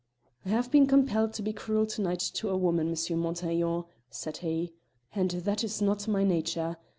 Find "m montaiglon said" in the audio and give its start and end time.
3.11-4.37